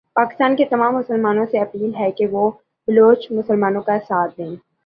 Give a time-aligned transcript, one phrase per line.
[0.15, 2.49] پاکستان کے تمام مسلمانوں سے اپیل ھے کہ وہ
[2.87, 4.55] بلوچ مسلمان کا ساتھ دیں۔